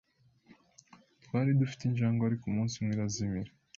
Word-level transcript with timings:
Twari 1.23 1.51
dufite 1.61 1.81
injangwe, 1.85 2.23
ariko 2.25 2.43
umunsi 2.47 2.73
umwe 2.79 2.93
irazimira. 2.95 3.51